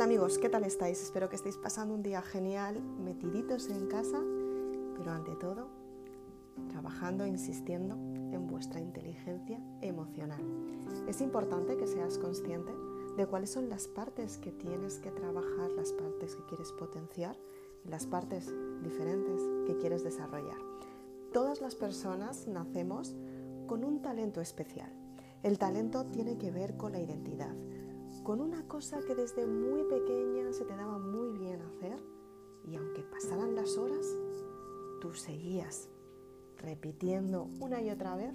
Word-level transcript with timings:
Hola 0.00 0.06
amigos, 0.06 0.38
¿qué 0.38 0.48
tal 0.48 0.64
estáis? 0.64 1.02
Espero 1.02 1.28
que 1.28 1.36
estéis 1.36 1.58
pasando 1.58 1.92
un 1.92 2.02
día 2.02 2.22
genial, 2.22 2.80
metiditos 2.80 3.68
en 3.68 3.86
casa, 3.86 4.18
pero 4.96 5.10
ante 5.10 5.36
todo, 5.36 5.68
trabajando, 6.70 7.26
insistiendo 7.26 7.96
en 8.34 8.46
vuestra 8.46 8.80
inteligencia 8.80 9.60
emocional. 9.82 10.40
Es 11.06 11.20
importante 11.20 11.76
que 11.76 11.86
seas 11.86 12.16
consciente 12.16 12.72
de 13.18 13.26
cuáles 13.26 13.50
son 13.50 13.68
las 13.68 13.88
partes 13.88 14.38
que 14.38 14.52
tienes 14.52 15.00
que 15.00 15.10
trabajar, 15.10 15.70
las 15.72 15.92
partes 15.92 16.34
que 16.34 16.46
quieres 16.46 16.72
potenciar 16.72 17.36
las 17.84 18.06
partes 18.06 18.50
diferentes 18.82 19.42
que 19.66 19.76
quieres 19.76 20.02
desarrollar. 20.02 20.56
Todas 21.30 21.60
las 21.60 21.74
personas 21.74 22.48
nacemos 22.48 23.14
con 23.66 23.84
un 23.84 24.00
talento 24.00 24.40
especial. 24.40 24.90
El 25.42 25.58
talento 25.58 26.06
tiene 26.06 26.38
que 26.38 26.50
ver 26.50 26.78
con 26.78 26.92
la 26.92 27.00
identidad, 27.00 27.54
con 28.30 28.40
una 28.40 28.62
cosa 28.68 29.00
que 29.04 29.16
desde 29.16 29.44
muy 29.44 29.82
pequeña 29.82 30.52
se 30.52 30.64
te 30.64 30.76
daba 30.76 31.00
muy 31.00 31.36
bien 31.36 31.60
hacer 31.62 32.00
y 32.64 32.76
aunque 32.76 33.02
pasaran 33.02 33.56
las 33.56 33.76
horas, 33.76 34.06
tú 35.00 35.14
seguías 35.14 35.88
repitiendo 36.56 37.50
una 37.58 37.82
y 37.82 37.90
otra 37.90 38.14
vez 38.14 38.32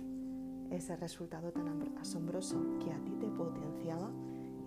ese 0.69 0.97
resultado 0.97 1.53
tan 1.53 1.97
asombroso 1.97 2.61
que 2.83 2.91
a 2.91 3.01
ti 3.05 3.13
te 3.21 3.27
potenciaba 3.27 4.11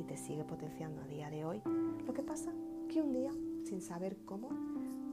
y 0.00 0.04
te 0.04 0.16
sigue 0.16 0.44
potenciando 0.44 1.02
a 1.02 1.06
día 1.06 1.28
de 1.28 1.44
hoy. 1.44 1.60
Lo 2.06 2.14
que 2.14 2.22
pasa 2.22 2.50
que 2.88 3.02
un 3.02 3.12
día, 3.12 3.32
sin 3.66 3.82
saber 3.82 4.16
cómo, 4.24 4.48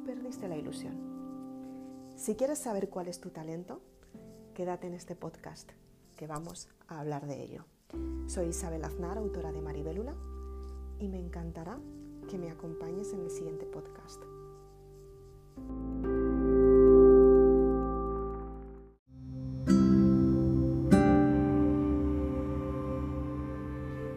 perdiste 0.05 0.47
la 0.47 0.55
ilusión. 0.55 0.95
Si 2.15 2.35
quieres 2.35 2.59
saber 2.59 2.87
cuál 2.87 3.09
es 3.09 3.19
tu 3.19 3.31
talento, 3.31 3.81
quédate 4.53 4.87
en 4.87 4.93
este 4.93 5.17
podcast, 5.17 5.69
que 6.15 6.25
vamos 6.25 6.69
a 6.87 7.01
hablar 7.01 7.27
de 7.27 7.43
ello. 7.43 7.65
Soy 8.27 8.47
Isabel 8.47 8.83
Aznar, 8.83 9.17
autora 9.17 9.51
de 9.51 9.61
Maribelula, 9.61 10.13
y 10.99 11.07
me 11.07 11.19
encantará 11.19 11.79
que 12.29 12.37
me 12.37 12.49
acompañes 12.49 13.13
en 13.13 13.21
el 13.21 13.29
siguiente 13.29 13.65
podcast. 13.65 14.21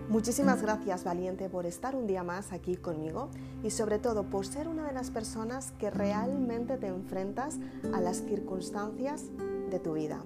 Muchísimas 0.09 0.62
gracias 0.62 1.05
Valiente 1.05 1.49
por 1.49 1.65
estar 1.65 1.95
un 1.95 2.09
día 2.09 2.25
más 2.25 2.53
aquí 2.53 2.77
conmigo 2.77 3.29
y 3.62 3.71
sobre 3.71 4.01
todo 4.01 4.25
por 4.25 4.47
ser 4.47 4.67
una 4.67 4.84
de 4.84 4.93
las 4.93 5.12
personas 5.12 5.71
que 5.79 5.91
realmente 5.91 6.77
te 6.77 6.89
enfrentas 6.89 7.59
a 7.95 8.01
las 8.01 8.25
circunstancias 8.25 9.27
de 9.71 9.79
tu 9.79 9.93
vida. 9.93 10.25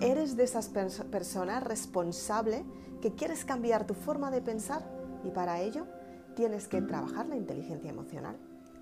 Eres 0.00 0.36
de 0.36 0.44
esas 0.44 0.68
personas 0.68 1.62
responsable 1.62 2.64
que 3.00 3.14
quieres 3.14 3.44
cambiar 3.44 3.86
tu 3.86 3.94
forma 3.94 4.30
de 4.30 4.40
pensar 4.40 4.82
y 5.24 5.30
para 5.30 5.60
ello 5.60 5.86
tienes 6.34 6.68
que 6.68 6.82
trabajar 6.82 7.26
la 7.26 7.36
inteligencia 7.36 7.90
emocional. 7.90 8.36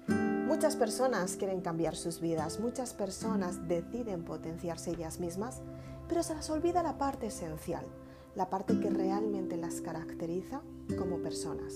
Muchas 0.09 0.77
personas 0.77 1.37
quieren 1.37 1.61
cambiar 1.61 1.97
sus 1.97 2.21
vidas, 2.21 2.61
muchas 2.61 2.95
personas 2.95 3.69
deciden 3.69 4.25
potenciarse 4.25 4.91
ellas 4.91 5.21
mismas, 5.21 5.63
pero 6.09 6.23
se 6.23 6.35
las 6.35 6.51
olvida 6.51 6.83
la 6.83 6.99
parte 6.99 7.27
esencial, 7.27 7.87
la 8.35 8.51
parte 8.51 8.79
que 8.81 8.91
realmente 8.91 9.57
las 9.57 9.81
caracteriza 9.81 10.63
como 10.99 11.19
personas, 11.19 11.75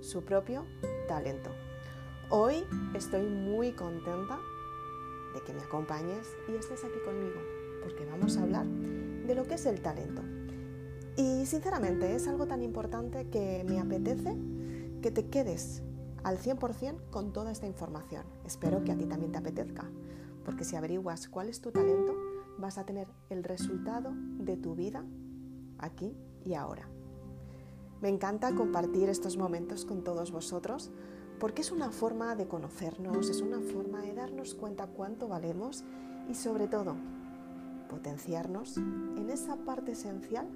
su 0.00 0.24
propio 0.24 0.64
talento. 1.08 1.50
Hoy 2.30 2.64
estoy 2.94 3.26
muy 3.26 3.72
contenta 3.72 4.38
de 5.34 5.42
que 5.42 5.52
me 5.52 5.62
acompañes 5.62 6.26
y 6.48 6.56
estés 6.56 6.84
aquí 6.84 6.98
conmigo, 7.04 7.40
a 8.34 8.42
hablar 8.42 8.66
de 8.66 9.34
lo 9.36 9.46
que 9.46 9.54
es 9.54 9.66
el 9.66 9.80
talento. 9.80 10.22
Y 11.16 11.46
sinceramente 11.46 12.14
es 12.14 12.26
algo 12.26 12.46
tan 12.46 12.60
importante 12.60 13.28
que 13.30 13.64
me 13.66 13.78
apetece 13.78 14.36
que 15.00 15.12
te 15.12 15.28
quedes 15.28 15.82
al 16.24 16.38
100% 16.38 17.10
con 17.10 17.32
toda 17.32 17.52
esta 17.52 17.68
información. 17.68 18.24
Espero 18.44 18.82
que 18.82 18.90
a 18.90 18.98
ti 18.98 19.06
también 19.06 19.30
te 19.30 19.38
apetezca, 19.38 19.88
porque 20.44 20.64
si 20.64 20.74
averiguas 20.74 21.28
cuál 21.28 21.48
es 21.48 21.60
tu 21.60 21.70
talento, 21.70 22.16
vas 22.58 22.78
a 22.78 22.84
tener 22.84 23.06
el 23.30 23.44
resultado 23.44 24.12
de 24.38 24.56
tu 24.56 24.74
vida 24.74 25.04
aquí 25.78 26.16
y 26.44 26.54
ahora. 26.54 26.88
Me 28.02 28.08
encanta 28.08 28.54
compartir 28.54 29.08
estos 29.08 29.36
momentos 29.36 29.84
con 29.84 30.02
todos 30.02 30.32
vosotros 30.32 30.90
porque 31.38 31.62
es 31.62 31.70
una 31.70 31.90
forma 31.90 32.34
de 32.34 32.48
conocernos, 32.48 33.30
es 33.30 33.40
una 33.40 33.60
forma 33.60 34.02
de 34.02 34.14
darnos 34.14 34.54
cuenta 34.54 34.86
cuánto 34.86 35.28
valemos 35.28 35.84
y 36.28 36.34
sobre 36.34 36.66
todo 36.66 36.96
potenciarnos 37.88 38.76
en 38.76 39.30
esa 39.30 39.56
parte 39.56 39.92
esencial 39.92 40.46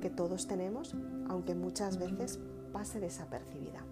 que 0.00 0.10
todos 0.10 0.46
tenemos, 0.46 0.94
aunque 1.28 1.54
muchas 1.54 1.98
veces 1.98 2.38
pase 2.72 3.00
desapercibida. 3.00 3.84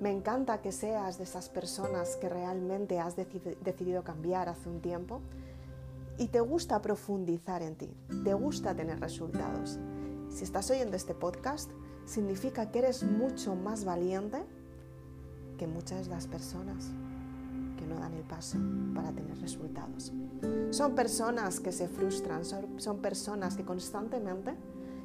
Me 0.00 0.10
encanta 0.10 0.60
que 0.60 0.72
seas 0.72 1.18
de 1.18 1.24
esas 1.24 1.48
personas 1.48 2.16
que 2.16 2.28
realmente 2.28 2.98
has 3.00 3.16
decidido 3.16 4.04
cambiar 4.04 4.48
hace 4.48 4.68
un 4.68 4.80
tiempo 4.80 5.20
y 6.18 6.28
te 6.28 6.40
gusta 6.40 6.82
profundizar 6.82 7.62
en 7.62 7.76
ti, 7.76 7.90
te 8.22 8.34
gusta 8.34 8.74
tener 8.74 9.00
resultados. 9.00 9.78
Si 10.30 10.44
estás 10.44 10.70
oyendo 10.70 10.96
este 10.96 11.14
podcast, 11.14 11.70
significa 12.06 12.70
que 12.70 12.80
eres 12.80 13.02
mucho 13.02 13.54
más 13.54 13.84
valiente 13.84 14.44
que 15.58 15.66
muchas 15.66 16.06
de 16.06 16.10
las 16.10 16.26
personas 16.26 16.90
que 17.76 17.86
no 17.86 17.96
dan 17.96 18.14
el 18.14 18.22
paso 18.22 18.58
para 18.94 19.12
tener 19.12 19.38
resultados. 19.40 20.12
Son 20.70 20.94
personas 20.94 21.60
que 21.60 21.72
se 21.72 21.88
frustran, 21.88 22.44
son, 22.44 22.80
son 22.80 22.98
personas 22.98 23.56
que 23.56 23.64
constantemente 23.64 24.54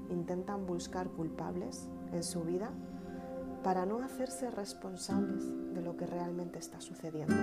intentan 0.10 0.66
buscar 0.66 1.10
culpables 1.10 1.88
en 2.12 2.24
su 2.24 2.42
vida 2.42 2.72
para 3.64 3.86
no 3.86 4.02
hacerse 4.02 4.50
responsables 4.52 5.44
de 5.74 5.82
lo 5.82 5.98
que 5.98 6.06
realmente 6.06 6.60
está 6.60 6.80
sucediendo. 6.82 7.36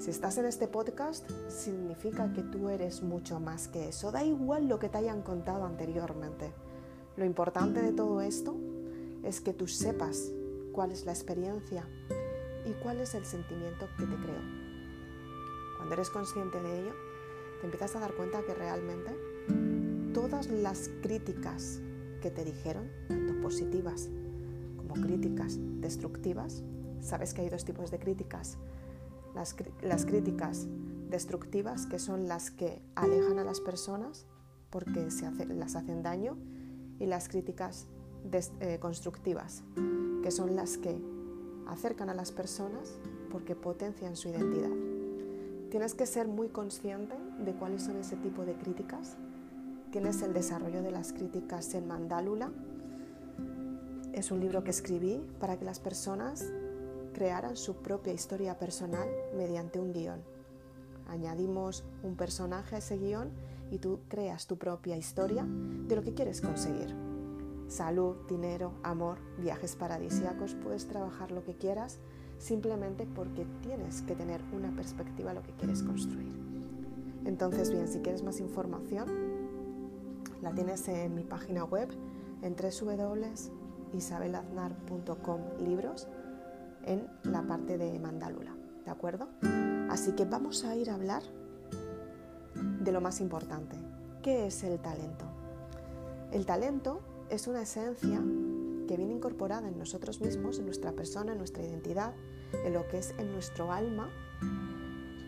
Si 0.00 0.10
estás 0.10 0.38
en 0.38 0.46
este 0.46 0.66
podcast, 0.66 1.30
significa 1.48 2.32
que 2.32 2.42
tú 2.42 2.68
eres 2.68 3.02
mucho 3.02 3.38
más 3.38 3.68
que 3.68 3.88
eso. 3.88 4.10
Da 4.10 4.24
igual 4.24 4.66
lo 4.66 4.78
que 4.78 4.88
te 4.88 4.98
hayan 4.98 5.22
contado 5.22 5.66
anteriormente. 5.66 6.52
Lo 7.16 7.24
importante 7.24 7.82
de 7.82 7.92
todo 7.92 8.20
esto 8.22 8.56
es 9.22 9.40
que 9.40 9.52
tú 9.52 9.68
sepas 9.68 10.32
cuál 10.72 10.92
es 10.92 11.04
la 11.04 11.12
experiencia 11.12 11.86
y 12.64 12.72
cuál 12.82 13.00
es 13.00 13.14
el 13.14 13.24
sentimiento 13.24 13.88
que 13.96 14.06
te 14.06 14.16
creó. 14.16 14.42
Cuando 15.76 15.94
eres 15.94 16.10
consciente 16.10 16.60
de 16.60 16.80
ello, 16.80 16.92
te 17.60 17.66
empiezas 17.66 17.96
a 17.96 18.00
dar 18.00 18.14
cuenta 18.14 18.42
que 18.42 18.54
realmente 18.54 19.16
todas 20.12 20.48
las 20.48 20.90
críticas 21.02 21.80
que 22.20 22.30
te 22.30 22.44
dijeron, 22.44 22.90
tanto 23.08 23.40
positivas 23.40 24.08
como 24.76 24.94
críticas 24.94 25.56
destructivas, 25.80 26.62
sabes 27.00 27.34
que 27.34 27.42
hay 27.42 27.48
dos 27.48 27.64
tipos 27.64 27.90
de 27.90 27.98
críticas, 27.98 28.58
las, 29.34 29.54
críticas 30.04 30.66
destructivas, 31.08 31.86
que 31.86 31.98
son 31.98 32.28
las 32.28 32.50
que 32.50 32.82
alejan 32.94 33.38
a 33.38 33.44
las 33.44 33.60
personas 33.60 34.26
porque 34.70 35.08
las 35.48 35.76
hacen 35.76 36.02
daño, 36.02 36.36
y 37.00 37.06
las 37.06 37.28
críticas 37.28 37.88
eh, 38.60 38.78
constructivas, 38.78 39.64
que 40.22 40.30
son 40.30 40.54
las 40.54 40.76
que 40.76 41.00
acercan 41.70 42.10
a 42.10 42.14
las 42.14 42.32
personas 42.32 42.92
porque 43.30 43.54
potencian 43.54 44.16
su 44.16 44.28
identidad. 44.28 44.70
Tienes 45.70 45.94
que 45.94 46.06
ser 46.06 46.26
muy 46.26 46.48
consciente 46.48 47.14
de 47.44 47.52
cuáles 47.54 47.84
son 47.84 47.96
ese 47.96 48.16
tipo 48.16 48.44
de 48.44 48.54
críticas. 48.54 49.16
Tienes 49.92 50.20
el 50.22 50.32
desarrollo 50.32 50.82
de 50.82 50.90
las 50.90 51.12
críticas 51.12 51.72
en 51.74 51.86
Mandálula. 51.86 52.50
Es 54.12 54.32
un 54.32 54.40
libro 54.40 54.64
que 54.64 54.70
escribí 54.70 55.24
para 55.38 55.58
que 55.58 55.64
las 55.64 55.78
personas 55.78 56.44
crearan 57.12 57.56
su 57.56 57.76
propia 57.76 58.12
historia 58.12 58.58
personal 58.58 59.08
mediante 59.36 59.78
un 59.78 59.92
guion. 59.92 60.20
Añadimos 61.08 61.84
un 62.02 62.16
personaje 62.16 62.76
a 62.76 62.78
ese 62.78 62.98
guion 62.98 63.30
y 63.70 63.78
tú 63.78 64.00
creas 64.08 64.46
tu 64.46 64.56
propia 64.56 64.96
historia 64.96 65.46
de 65.46 65.96
lo 65.96 66.02
que 66.02 66.14
quieres 66.14 66.40
conseguir. 66.40 67.09
Salud, 67.70 68.16
dinero, 68.28 68.74
amor, 68.82 69.16
viajes 69.38 69.74
paradisíacos, 69.76 70.54
puedes 70.56 70.88
trabajar 70.88 71.30
lo 71.30 71.44
que 71.44 71.54
quieras 71.54 72.00
simplemente 72.36 73.06
porque 73.06 73.46
tienes 73.62 74.02
que 74.02 74.16
tener 74.16 74.42
una 74.52 74.74
perspectiva 74.74 75.30
a 75.30 75.34
lo 75.34 75.44
que 75.44 75.52
quieres 75.52 75.84
construir. 75.84 76.34
Entonces, 77.24 77.70
bien, 77.70 77.86
si 77.86 78.00
quieres 78.00 78.24
más 78.24 78.40
información, 78.40 79.08
la 80.42 80.50
tienes 80.50 80.88
en 80.88 81.14
mi 81.14 81.22
página 81.22 81.62
web 81.62 81.88
en 82.42 82.56
www.isabelaznar.com 82.56 85.40
libros 85.60 86.08
en 86.82 87.06
la 87.22 87.42
parte 87.42 87.78
de 87.78 88.00
Mandálula, 88.00 88.56
¿de 88.84 88.90
acuerdo? 88.90 89.28
Así 89.88 90.10
que 90.16 90.24
vamos 90.24 90.64
a 90.64 90.74
ir 90.74 90.90
a 90.90 90.94
hablar 90.94 91.22
de 92.80 92.90
lo 92.90 93.00
más 93.00 93.20
importante. 93.20 93.76
¿Qué 94.22 94.48
es 94.48 94.64
el 94.64 94.80
talento? 94.80 95.26
El 96.32 96.46
talento 96.46 97.02
es 97.30 97.46
una 97.46 97.62
esencia 97.62 98.20
que 98.88 98.96
viene 98.96 99.14
incorporada 99.14 99.68
en 99.68 99.78
nosotros 99.78 100.20
mismos, 100.20 100.58
en 100.58 100.66
nuestra 100.66 100.92
persona, 100.92 101.32
en 101.32 101.38
nuestra 101.38 101.62
identidad, 101.62 102.12
en 102.64 102.72
lo 102.72 102.86
que 102.88 102.98
es 102.98 103.14
en 103.18 103.30
nuestro 103.32 103.72
alma, 103.72 104.10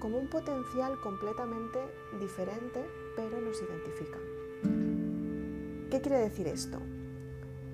como 0.01 0.19
un 0.19 0.29
potencial 0.29 1.01
completamente 1.01 1.79
diferente, 2.21 2.85
pero 3.15 3.41
nos 3.41 3.63
identifica. 3.63 4.19
¿Qué 5.91 6.01
quiere 6.01 6.19
decir 6.19 6.49
esto? 6.49 6.79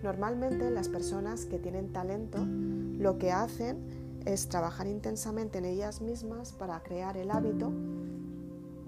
Normalmente 0.03 0.71
las 0.71 0.89
personas 0.89 1.47
que 1.47 1.59
tienen 1.59 1.93
talento 1.93 2.39
lo 2.45 3.17
que 3.17 3.33
hacen 3.33 4.21
es 4.27 4.49
trabajar 4.49 4.87
intensamente 4.87 5.59
en 5.59 5.65
ellas 5.65 6.03
mismas 6.03 6.53
para 6.53 6.83
crear 6.83 7.17
el 7.17 7.31
hábito 7.31 7.73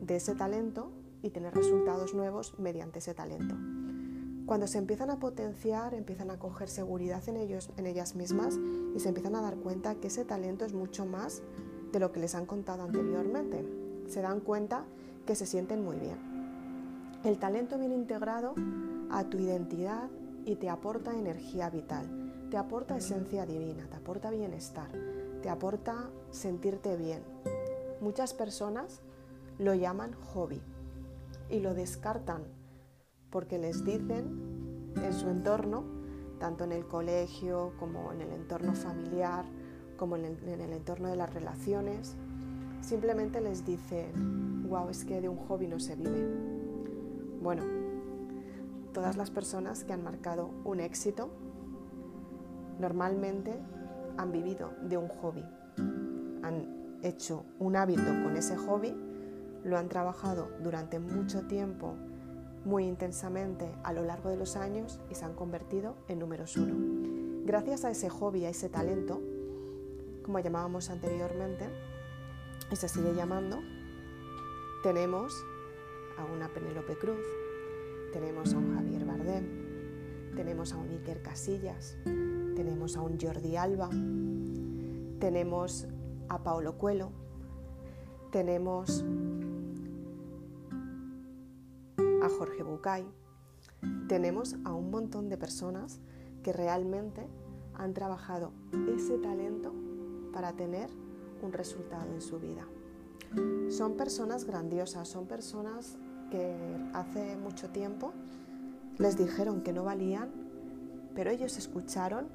de 0.03 0.17
ese 0.17 0.35
talento 0.35 0.93
y 1.23 1.31
tener 1.31 1.55
resultados 1.55 2.15
nuevos 2.15 2.59
mediante 2.59 2.99
ese 2.99 3.15
talento. 3.15 3.55
Cuando 4.51 4.67
se 4.67 4.79
empiezan 4.79 5.11
a 5.11 5.21
potenciar, 5.21 5.95
empiezan 5.95 6.29
a 6.33 6.41
coger 6.41 6.69
seguridad 6.69 7.23
en, 7.29 7.37
ellos, 7.37 7.71
en 7.77 7.87
ellas 7.87 8.17
mismas 8.17 8.59
y 8.97 8.99
se 8.99 9.07
empiezan 9.07 9.37
a 9.37 9.43
dar 9.43 9.55
cuenta 9.55 9.95
que 9.95 10.09
ese 10.09 10.25
talento 10.25 10.65
es 10.65 10.73
mucho 10.73 11.07
más 11.07 11.41
de 11.93 12.01
lo 12.01 12.11
que 12.11 12.19
les 12.19 12.35
han 12.35 12.47
contado 12.47 12.83
anteriormente. 12.83 13.65
Se 14.09 14.23
dan 14.23 14.41
cuenta 14.41 14.87
que 15.25 15.37
se 15.37 15.47
sienten 15.47 15.85
muy 15.85 15.99
bien. 15.99 16.19
El 17.23 17.39
talento 17.39 17.79
viene 17.79 17.95
integrado 17.95 18.57
a 19.13 19.23
tu 19.23 19.39
identidad 19.39 20.11
y 20.45 20.57
te 20.57 20.69
aporta 20.69 21.17
energía 21.17 21.71
vital, 21.71 22.49
te 22.51 22.57
aporta 22.57 22.97
esencia 22.97 23.47
divina, 23.47 23.87
te 23.89 23.99
aporta 23.99 24.33
bienestar, 24.33 24.91
te 25.43 25.49
aporta 25.49 26.11
sentirte 26.33 26.97
bien. 26.97 27.23
Muchas 28.01 28.35
personas 28.35 29.01
lo 29.59 29.75
llaman 29.75 30.13
hobby 30.35 30.61
y 31.49 31.61
lo 31.61 31.73
descartan 31.73 32.43
porque 33.31 33.59
les 33.59 33.85
dicen 33.85 34.93
en 34.97 35.13
su 35.13 35.29
entorno, 35.29 35.85
tanto 36.39 36.65
en 36.65 36.73
el 36.73 36.87
colegio 36.87 37.73
como 37.79 38.13
en 38.13 38.23
el 38.23 38.33
entorno 38.33 38.75
familiar, 38.75 39.45
como 39.97 40.17
en 40.17 40.25
el, 40.25 40.73
entorno 40.73 41.09
de 41.09 41.17
las 41.17 41.33
relaciones, 41.33 42.17
simplemente 42.81 43.41
les 43.41 43.65
dicen, 43.65 44.69
wow, 44.69 44.89
es 44.89 45.05
que 45.05 45.21
de 45.21 45.29
un 45.29 45.37
hobby 45.37 45.69
no 45.69 45.79
se 45.79 45.95
vive. 45.95 46.27
Bueno, 47.43 47.63
todas 48.93 49.17
las 49.17 49.31
personas 49.31 49.85
que 49.85 49.93
han 49.93 50.03
marcado 50.03 50.51
un 50.65 50.81
éxito 50.81 51.29
normalmente 52.79 53.55
han 54.17 54.33
vivido 54.33 54.73
de 54.83 54.97
un 54.97 55.09
hobby, 55.09 55.45
han 56.43 56.99
hecho 57.03 57.45
un 57.59 57.77
hábito 57.77 58.07
con 58.23 58.37
ese 58.37 58.57
hobby, 58.57 58.95
lo 59.65 59.77
han 59.77 59.89
trabajado 59.89 60.49
durante 60.63 60.99
mucho 60.99 61.47
tiempo, 61.47 61.95
muy 62.65 62.85
intensamente 62.85 63.71
a 63.83 63.93
lo 63.93 64.05
largo 64.05 64.31
de 64.31 64.37
los 64.37 64.57
años 64.57 65.01
y 65.11 65.15
se 65.15 65.25
han 65.25 65.35
convertido 65.35 65.97
en 66.09 66.19
números 66.19 66.57
uno. 66.57 66.75
Gracias 67.45 67.85
a 67.85 67.91
ese 67.91 68.09
hobby, 68.09 68.45
a 68.45 68.51
ese 68.51 68.69
talento, 68.69 69.21
como 70.25 70.39
llamábamos 70.39 70.91
anteriormente, 70.91 71.69
y 72.71 72.77
se 72.77 72.89
sigue 72.89 73.15
llamando, 73.15 73.61
tenemos 74.83 75.35
a 76.19 76.25
una 76.25 76.49
Penélope 76.49 76.97
Cruz, 76.97 77.25
tenemos 78.13 78.55
a 78.55 78.59
un 78.59 78.75
Javier 78.75 79.05
Bardem, 79.05 80.35
tenemos 80.37 80.73
a 80.73 80.77
un 80.77 80.91
Iker 80.91 81.23
Casillas, 81.23 81.97
tenemos 82.05 82.97
a 82.97 83.01
un 83.01 83.19
Jordi 83.19 83.57
Alba, 83.57 83.89
tenemos 85.19 85.89
a 86.29 86.43
Paolo 86.43 86.77
Cuelo, 86.79 87.11
tenemos 88.31 89.05
Jorge 92.39 92.63
Bucay, 92.63 93.07
tenemos 94.09 94.57
a 94.65 94.73
un 94.73 94.91
montón 94.91 95.29
de 95.29 95.37
personas 95.37 96.01
que 96.43 96.53
realmente 96.53 97.27
han 97.75 97.95
trabajado 97.95 98.53
ese 98.95 99.19
talento 99.19 99.73
para 100.33 100.53
tener 100.53 100.91
un 101.43 101.53
resultado 101.53 102.13
en 102.13 102.21
su 102.21 102.39
vida. 102.39 102.67
Son 103.71 103.97
personas 103.97 104.45
grandiosas, 104.45 105.09
son 105.09 105.27
personas 105.27 105.97
que 106.31 106.57
hace 106.93 107.37
mucho 107.37 107.71
tiempo 107.71 108.13
les 108.99 109.17
dijeron 109.17 109.63
que 109.63 109.73
no 109.73 109.85
valían, 109.85 110.31
pero 111.15 111.31
ellos 111.31 111.57
escucharon 111.57 112.29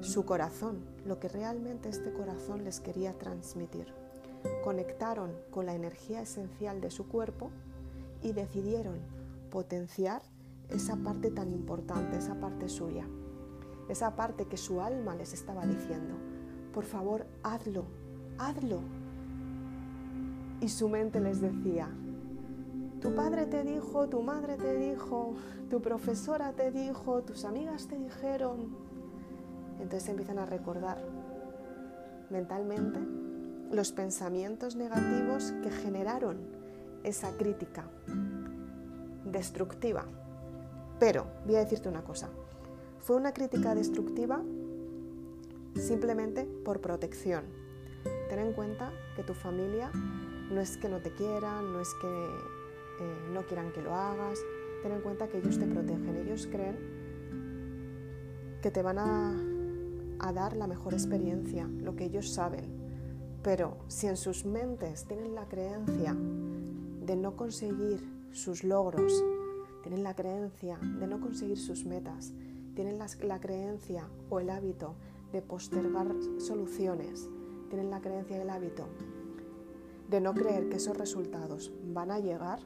su 0.00 0.24
corazón, 0.24 0.84
lo 1.04 1.18
que 1.18 1.28
realmente 1.28 1.88
este 1.88 2.12
corazón 2.12 2.64
les 2.64 2.80
quería 2.80 3.14
transmitir. 3.14 3.86
Conectaron 4.62 5.32
con 5.50 5.66
la 5.66 5.74
energía 5.74 6.20
esencial 6.20 6.80
de 6.80 6.90
su 6.90 7.08
cuerpo 7.08 7.50
y 8.22 8.32
decidieron 8.32 8.98
potenciar 9.50 10.22
esa 10.68 10.96
parte 10.96 11.30
tan 11.30 11.52
importante, 11.52 12.16
esa 12.16 12.34
parte 12.40 12.68
suya, 12.68 13.06
esa 13.88 14.16
parte 14.16 14.46
que 14.46 14.56
su 14.56 14.80
alma 14.80 15.14
les 15.14 15.32
estaba 15.32 15.66
diciendo, 15.66 16.14
por 16.72 16.84
favor, 16.84 17.26
hazlo, 17.42 17.84
hazlo. 18.38 18.80
Y 20.60 20.68
su 20.68 20.88
mente 20.88 21.20
les 21.20 21.40
decía, 21.40 21.88
tu 23.00 23.14
padre 23.14 23.46
te 23.46 23.62
dijo, 23.62 24.08
tu 24.08 24.22
madre 24.22 24.56
te 24.56 24.76
dijo, 24.76 25.34
tu 25.70 25.80
profesora 25.80 26.52
te 26.52 26.70
dijo, 26.70 27.22
tus 27.22 27.44
amigas 27.44 27.86
te 27.86 27.98
dijeron. 27.98 28.76
Entonces 29.80 30.08
empiezan 30.08 30.38
a 30.38 30.46
recordar 30.46 30.98
mentalmente 32.30 32.98
los 33.70 33.92
pensamientos 33.92 34.76
negativos 34.76 35.52
que 35.62 35.70
generaron 35.70 36.55
esa 37.06 37.36
crítica 37.36 37.88
destructiva. 39.24 40.04
Pero 40.98 41.26
voy 41.46 41.56
a 41.56 41.60
decirte 41.60 41.88
una 41.88 42.02
cosa, 42.02 42.28
fue 43.00 43.16
una 43.16 43.32
crítica 43.32 43.74
destructiva 43.74 44.42
simplemente 45.74 46.44
por 46.64 46.80
protección. 46.80 47.44
Ten 48.28 48.40
en 48.40 48.52
cuenta 48.52 48.90
que 49.14 49.22
tu 49.22 49.34
familia 49.34 49.90
no 50.50 50.60
es 50.60 50.76
que 50.76 50.88
no 50.88 51.00
te 51.00 51.12
quieran, 51.12 51.72
no 51.72 51.80
es 51.80 51.88
que 52.00 52.08
eh, 52.08 53.30
no 53.32 53.46
quieran 53.46 53.72
que 53.72 53.82
lo 53.82 53.94
hagas. 53.94 54.40
Ten 54.82 54.92
en 54.92 55.00
cuenta 55.00 55.28
que 55.28 55.38
ellos 55.38 55.58
te 55.58 55.66
protegen, 55.66 56.16
ellos 56.16 56.48
creen 56.50 56.76
que 58.62 58.70
te 58.70 58.82
van 58.82 58.98
a, 58.98 59.34
a 60.18 60.32
dar 60.32 60.56
la 60.56 60.66
mejor 60.66 60.94
experiencia, 60.94 61.68
lo 61.68 61.94
que 61.94 62.04
ellos 62.04 62.30
saben. 62.30 62.64
Pero 63.42 63.76
si 63.86 64.08
en 64.08 64.16
sus 64.16 64.44
mentes 64.44 65.04
tienen 65.04 65.34
la 65.34 65.46
creencia 65.46 66.16
de 67.06 67.16
no 67.16 67.36
conseguir 67.36 68.02
sus 68.32 68.64
logros, 68.64 69.24
tienen 69.82 70.02
la 70.02 70.16
creencia 70.16 70.76
de 70.78 71.06
no 71.06 71.20
conseguir 71.20 71.58
sus 71.58 71.84
metas, 71.86 72.32
tienen 72.74 72.98
la, 72.98 73.40
creencia 73.40 74.08
o 74.28 74.40
el 74.40 74.50
hábito 74.50 74.96
de 75.32 75.40
postergar 75.40 76.08
soluciones, 76.38 77.28
tienen 77.70 77.90
la 77.90 78.00
creencia 78.00 78.36
y 78.36 78.40
el 78.40 78.50
hábito 78.50 78.88
de 80.10 80.20
no 80.20 80.34
creer 80.34 80.68
que 80.68 80.76
esos 80.76 80.96
resultados 80.96 81.72
van 81.92 82.10
a 82.10 82.18
llegar, 82.18 82.58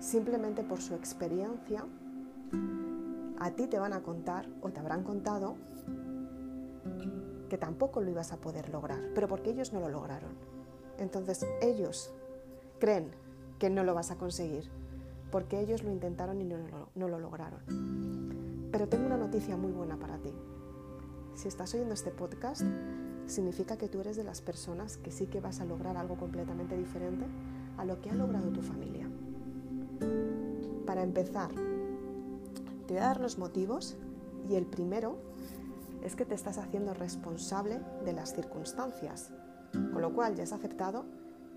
simplemente 0.00 0.64
por 0.64 0.80
su 0.80 0.94
experiencia, 0.94 1.84
a 3.38 3.50
ti 3.52 3.66
te 3.66 3.78
van 3.78 3.92
a 3.92 4.02
contar 4.02 4.48
o 4.62 4.70
te 4.70 4.80
habrán 4.80 5.04
contado 5.04 5.56
que 7.48 7.58
tampoco 7.58 8.00
lo 8.00 8.10
ibas 8.10 8.32
a 8.32 8.38
poder 8.38 8.70
lograr, 8.70 9.10
pero 9.14 9.28
porque 9.28 9.50
ellos 9.50 9.72
no 9.72 9.80
lo 9.80 9.88
lograron. 9.88 10.32
Entonces 10.98 11.46
ellos 11.60 12.10
creen 12.78 13.10
que 13.60 13.70
no 13.70 13.84
lo 13.84 13.94
vas 13.94 14.10
a 14.10 14.16
conseguir, 14.16 14.64
porque 15.30 15.60
ellos 15.60 15.84
lo 15.84 15.92
intentaron 15.92 16.40
y 16.40 16.44
no 16.44 16.56
lo, 16.96 17.18
lograron. 17.18 17.60
Pero 18.72 18.88
tengo 18.88 19.04
una 19.06 19.18
noticia 19.18 19.56
muy 19.56 19.70
buena 19.70 19.98
para 19.98 20.16
ti. 20.16 20.32
Si 21.34 21.46
estás 21.46 21.74
oyendo 21.74 21.92
este 21.92 22.10
podcast, 22.10 22.62
significa 23.26 23.76
que 23.76 23.88
tú 23.88 24.00
eres 24.00 24.16
de 24.16 24.24
las 24.24 24.40
personas 24.40 24.96
que 24.96 25.12
sí 25.12 25.26
que 25.26 25.40
vas 25.40 25.60
a 25.60 25.66
lograr 25.66 25.98
algo 25.98 26.16
completamente 26.16 26.76
diferente 26.76 27.26
a 27.76 27.84
lo 27.84 28.00
que 28.00 28.08
ha 28.08 28.14
logrado 28.14 28.48
tu 28.48 28.62
familia. 28.62 29.08
Para 30.86 31.02
empezar, 31.02 31.50
te 32.86 32.94
voy 32.94 33.02
a 33.02 33.06
dar 33.06 33.20
los 33.20 33.38
motivos 33.38 33.98
y 34.48 34.54
el 34.54 34.64
primero 34.64 35.18
es 36.02 36.16
que 36.16 36.24
te 36.24 36.34
estás 36.34 36.56
haciendo 36.56 36.94
responsable 36.94 37.78
de 38.06 38.14
las 38.14 38.34
circunstancias, 38.34 39.30
con 39.92 40.00
lo 40.00 40.14
cual 40.14 40.34
ya 40.34 40.44
has 40.44 40.52
aceptado 40.54 41.04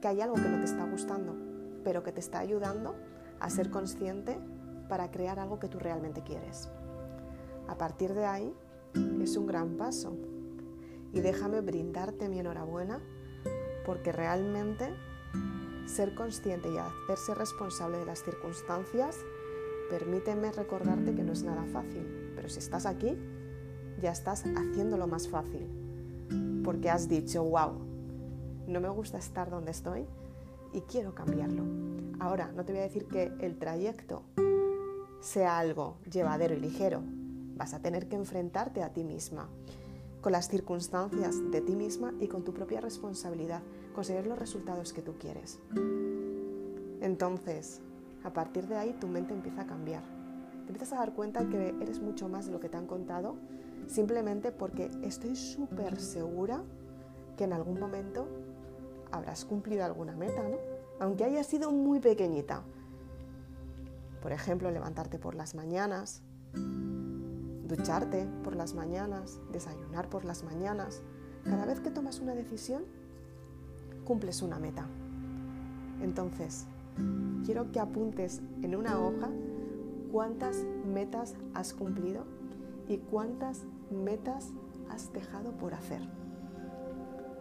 que 0.01 0.10
hay 0.10 0.19
algo 0.19 0.36
que 0.36 0.50
no 0.50 0.60
te 0.60 0.65
está 0.65 0.86
gustando, 0.86 1.52
pero 1.84 2.04
que 2.04 2.12
te 2.12 2.20
está 2.20 2.40
ayudando 2.40 2.96
a 3.40 3.50
ser 3.50 3.70
consciente 3.70 4.38
para 4.90 5.12
crear 5.12 5.40
algo 5.40 5.60
que 5.60 5.68
tú 5.68 5.80
realmente 5.80 6.24
quieres. 6.24 6.70
A 7.68 7.78
partir 7.78 8.13
de 8.13 8.25
ahí 8.25 8.54
es 9.22 9.38
un 9.38 9.48
gran 9.48 9.78
paso. 9.78 10.16
Y 11.13 11.22
déjame 11.22 11.62
brindarte 11.62 12.30
mi 12.30 12.40
enhorabuena 12.40 13.00
porque 13.86 14.12
realmente 14.12 14.94
ser 15.86 16.16
consciente 16.16 16.70
y 16.72 16.78
hacerse 16.78 17.36
responsable 17.36 17.98
de 17.98 18.06
las 18.06 18.24
circunstancias, 18.24 19.18
permíteme 19.90 20.52
recordarte 20.52 21.13
que 21.13 21.24
no 21.24 21.34
es 21.34 21.44
nada 21.44 21.66
fácil, 21.66 22.32
pero 22.36 22.50
si 22.50 22.60
estás 22.60 22.86
aquí, 22.86 23.18
ya 24.02 24.12
estás 24.12 24.44
haciéndolo 24.46 25.08
más 25.08 25.28
fácil, 25.28 25.68
porque 26.63 26.90
has 26.90 27.10
dicho, 27.10 27.44
wow, 27.44 27.74
no 28.68 28.80
me 28.80 28.90
gusta 28.90 29.18
estar 29.18 29.50
donde 29.50 29.72
estoy 29.72 30.08
y 30.74 30.82
quiero 30.82 31.15
cambiarlo. 31.15 31.63
Ahora, 32.20 32.51
no 32.51 32.65
te 32.65 32.74
voy 32.74 32.82
a 32.82 32.86
decir 32.86 33.08
que 33.08 33.32
el 33.39 33.58
trayecto 33.58 34.24
sea 35.22 35.58
algo 35.60 35.98
llevadero 36.12 36.56
y 36.56 36.60
ligero, 36.60 37.01
vas 37.56 37.74
a 37.74 37.80
tener 37.80 38.08
que 38.08 38.15
enfrentarte 38.15 38.84
a 38.84 38.92
ti 38.92 39.03
misma 39.03 39.48
con 40.24 40.32
las 40.32 40.48
circunstancias 40.48 41.36
de 41.51 41.60
ti 41.60 41.75
misma 41.75 42.13
y 42.20 42.27
con 42.27 42.46
tu 42.46 42.53
propia 42.53 42.80
responsabilidad, 42.80 43.62
conseguir 43.94 44.25
los 44.25 44.39
resultados 44.39 44.94
que 44.94 45.01
tú 45.01 45.15
quieres. 45.20 45.60
Entonces, 47.01 47.82
a 48.24 48.32
partir 48.32 48.68
de 48.68 48.77
ahí 48.77 48.94
tu 48.94 49.10
mente 49.10 49.34
empieza 49.34 49.63
a 49.63 49.68
cambiar. 49.68 50.03
Te 50.63 50.72
empiezas 50.72 50.94
a 50.94 51.00
dar 51.00 51.13
cuenta 51.13 51.48
que 51.50 51.75
eres 51.82 52.00
mucho 52.00 52.30
más 52.30 52.46
de 52.46 52.53
lo 52.53 52.62
que 52.62 52.70
te 52.70 52.77
han 52.77 52.88
contado, 52.88 53.36
simplemente 53.88 54.53
porque 54.53 54.89
estoy 55.03 55.36
súper 55.36 56.00
segura 56.00 56.63
que 57.36 57.44
en 57.44 57.51
algún 57.51 57.77
momento 57.77 58.25
habrás 59.13 59.46
cumplido 59.46 59.86
alguna 59.86 60.15
meta, 60.15 60.41
¿no? 60.41 60.58
Aunque 61.00 61.24
haya 61.24 61.43
sido 61.43 61.72
muy 61.72 62.00
pequeñita. 62.00 62.63
Por 64.22 64.32
ejemplo, 64.32 64.72
levantarte 64.72 65.20
por 65.20 65.36
las 65.36 65.53
mañanas, 65.53 66.24
ducharte 67.67 68.25
por 68.43 68.55
las 68.55 68.74
mañanas, 68.74 69.39
desayunar 69.51 70.10
por 70.10 70.25
las 70.25 70.43
mañanas. 70.43 71.03
Cada 71.43 71.65
vez 71.65 71.79
que 71.79 71.91
tomas 71.91 72.20
una 72.20 72.34
decisión, 72.34 72.86
cumples 74.03 74.41
una 74.41 74.60
meta. 74.60 74.88
Entonces, 76.01 76.65
quiero 77.46 77.72
que 77.72 77.79
apuntes 77.79 78.41
en 78.62 78.75
una 78.75 79.00
hoja 79.00 79.29
cuántas 80.12 80.63
metas 80.86 81.36
has 81.53 81.74
cumplido 81.74 82.25
y 82.88 82.98
cuántas 82.98 83.65
metas 83.91 84.50
has 84.89 85.13
dejado 85.13 85.51
por 85.51 85.74
hacer. 85.74 86.01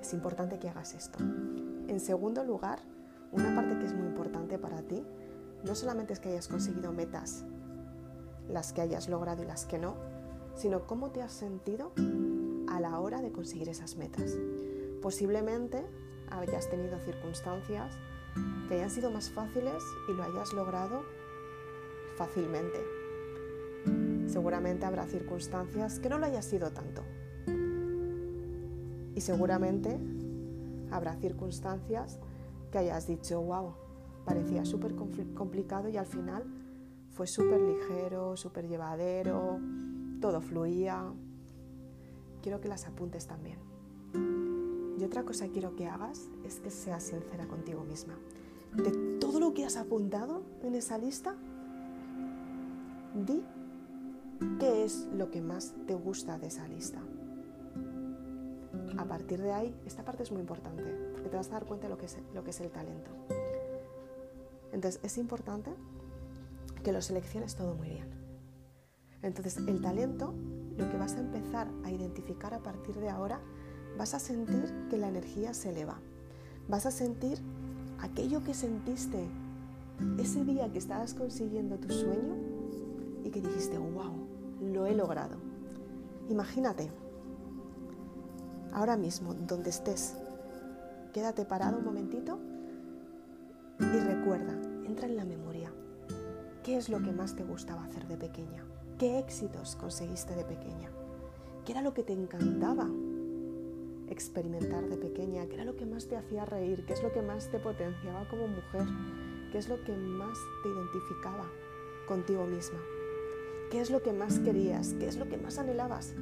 Es 0.02 0.12
importante 0.12 0.58
que 0.58 0.68
hagas 0.68 0.94
esto. 0.94 1.20
En 1.20 2.00
segundo 2.00 2.42
lugar, 2.42 2.80
una 3.30 3.54
parte 3.54 3.78
que 3.78 3.86
es 3.86 3.94
muy 3.94 4.08
importante 4.08 4.58
para 4.58 4.82
ti, 4.82 5.06
no 5.62 5.76
solamente 5.76 6.12
es 6.12 6.18
que 6.18 6.30
hayas 6.30 6.48
conseguido 6.48 6.90
metas, 6.92 7.44
las 8.48 8.72
que 8.72 8.80
hayas 8.80 9.08
logrado 9.08 9.44
y 9.44 9.46
las 9.46 9.64
que 9.64 9.78
no, 9.78 9.94
sino 10.56 10.88
cómo 10.88 11.12
te 11.12 11.22
has 11.22 11.32
sentido 11.32 11.92
a 12.68 12.80
la 12.80 12.98
hora 12.98 13.22
de 13.22 13.30
conseguir 13.30 13.68
esas 13.68 13.94
metas. 13.96 14.36
Posiblemente 15.00 15.86
hayas 16.30 16.68
tenido 16.68 16.98
circunstancias 16.98 17.94
que 18.66 18.74
hayan 18.74 18.90
sido 18.90 19.12
más 19.12 19.30
fáciles 19.30 19.84
y 20.08 20.14
lo 20.14 20.24
hayas 20.24 20.52
logrado 20.52 21.04
fácilmente. 22.16 22.78
Seguramente 24.26 24.84
habrá 24.84 25.06
circunstancias 25.06 26.00
que 26.00 26.08
no 26.08 26.18
lo 26.18 26.26
hayas 26.26 26.44
sido 26.44 26.72
tanto. 26.72 27.04
Y 29.14 29.20
seguramente 29.20 29.98
habrá 30.90 31.16
circunstancias 31.16 32.18
que 32.70 32.78
hayas 32.78 33.06
dicho, 33.06 33.40
wow, 33.40 33.74
parecía 34.24 34.64
súper 34.64 34.94
complicado 34.94 35.88
y 35.88 35.96
al 35.96 36.06
final 36.06 36.44
fue 37.10 37.26
súper 37.26 37.60
ligero, 37.60 38.36
súper 38.36 38.66
llevadero, 38.66 39.58
todo 40.20 40.40
fluía. 40.40 41.12
Quiero 42.42 42.60
que 42.60 42.68
las 42.68 42.86
apuntes 42.86 43.26
también. 43.26 43.58
Y 44.98 45.04
otra 45.04 45.24
cosa 45.24 45.46
que 45.46 45.52
quiero 45.52 45.76
que 45.76 45.88
hagas 45.88 46.28
es 46.44 46.60
que 46.60 46.70
seas 46.70 47.02
sincera 47.02 47.46
contigo 47.46 47.84
misma. 47.84 48.14
De 48.74 49.18
todo 49.18 49.40
lo 49.40 49.52
que 49.52 49.64
has 49.64 49.76
apuntado 49.76 50.42
en 50.62 50.74
esa 50.74 50.96
lista, 50.96 51.36
di 53.14 53.42
qué 54.58 54.84
es 54.84 55.08
lo 55.12 55.30
que 55.30 55.42
más 55.42 55.74
te 55.86 55.94
gusta 55.94 56.38
de 56.38 56.46
esa 56.46 56.66
lista. 56.68 57.02
A 58.98 59.04
partir 59.04 59.40
de 59.40 59.52
ahí, 59.52 59.74
esta 59.86 60.04
parte 60.04 60.22
es 60.22 60.32
muy 60.32 60.40
importante, 60.40 60.82
porque 61.12 61.28
te 61.28 61.36
vas 61.36 61.48
a 61.48 61.52
dar 61.52 61.64
cuenta 61.64 61.86
de 61.86 61.94
lo 61.94 61.98
que 61.98 62.06
es, 62.06 62.18
lo 62.34 62.44
que 62.44 62.50
es 62.50 62.60
el 62.60 62.70
talento. 62.70 63.10
Entonces, 64.72 65.00
es 65.02 65.18
importante 65.18 65.70
que 66.82 66.92
lo 66.92 67.00
selecciones 67.00 67.56
todo 67.56 67.74
muy 67.74 67.88
bien. 67.88 68.08
Entonces, 69.22 69.56
el 69.58 69.80
talento, 69.80 70.34
lo 70.76 70.90
que 70.90 70.96
vas 70.96 71.14
a 71.14 71.20
empezar 71.20 71.68
a 71.84 71.90
identificar 71.90 72.54
a 72.54 72.58
partir 72.58 72.96
de 72.96 73.08
ahora, 73.08 73.40
vas 73.96 74.14
a 74.14 74.18
sentir 74.18 74.72
que 74.90 74.98
la 74.98 75.08
energía 75.08 75.54
se 75.54 75.70
eleva. 75.70 75.98
Vas 76.68 76.86
a 76.86 76.90
sentir 76.90 77.38
aquello 78.00 78.42
que 78.42 78.54
sentiste 78.54 79.26
ese 80.18 80.44
día 80.44 80.70
que 80.72 80.78
estabas 80.78 81.14
consiguiendo 81.14 81.78
tu 81.78 81.90
sueño 81.90 82.36
y 83.24 83.30
que 83.30 83.40
dijiste, 83.40 83.78
wow, 83.78 84.12
lo 84.60 84.86
he 84.86 84.94
logrado. 84.94 85.36
Imagínate, 86.28 86.90
ahora 88.72 88.96
mismo, 88.96 89.34
donde 89.34 89.70
estés, 89.70 90.14
quédate 91.12 91.44
parado 91.44 91.78
un 91.78 91.84
momentito 91.84 92.38
y 93.78 93.98
recuerda, 93.98 94.54
entra 94.86 95.06
en 95.06 95.16
la 95.16 95.24
memoria, 95.24 95.72
¿qué 96.62 96.76
es 96.76 96.88
lo 96.88 97.02
que 97.02 97.12
más 97.12 97.34
te 97.34 97.44
gustaba 97.44 97.84
hacer 97.84 98.06
de 98.06 98.16
pequeña? 98.16 98.64
¿Qué 98.98 99.18
éxitos 99.18 99.76
conseguiste 99.76 100.34
de 100.34 100.44
pequeña? 100.44 100.90
¿Qué 101.64 101.72
era 101.72 101.82
lo 101.82 101.94
que 101.94 102.02
te 102.02 102.12
encantaba 102.12 102.88
experimentar 104.08 104.88
de 104.88 104.96
pequeña? 104.96 105.46
¿Qué 105.46 105.54
era 105.54 105.64
lo 105.64 105.76
que 105.76 105.86
más 105.86 106.06
te 106.06 106.16
hacía 106.16 106.44
reír? 106.44 106.84
¿Qué 106.86 106.92
es 106.92 107.02
lo 107.02 107.12
que 107.12 107.22
más 107.22 107.50
te 107.50 107.58
potenciaba 107.58 108.28
como 108.28 108.46
mujer? 108.48 108.86
¿Qué 109.50 109.58
es 109.58 109.68
lo 109.68 109.82
que 109.84 109.96
más 109.96 110.38
te 110.62 110.68
identificaba 110.68 111.50
contigo 112.06 112.46
misma? 112.46 112.78
¿Qué 113.70 113.80
es 113.80 113.90
lo 113.90 114.02
que 114.02 114.12
más 114.12 114.38
querías? 114.38 114.94
¿Qué 114.94 115.08
es 115.08 115.16
lo 115.16 115.28
que 115.28 115.38
más 115.38 115.58
anhelabas? 115.58 116.14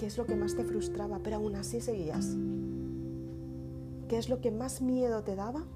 ¿Qué 0.00 0.06
es 0.06 0.16
lo 0.16 0.24
que 0.24 0.34
más 0.34 0.56
te 0.56 0.64
frustraba, 0.64 1.18
pero 1.18 1.36
aún 1.36 1.56
así 1.56 1.78
seguías? 1.78 2.34
¿Qué 4.08 4.16
es 4.16 4.30
lo 4.30 4.40
que 4.40 4.50
más 4.50 4.80
miedo 4.80 5.22
te 5.22 5.36
daba? 5.36 5.66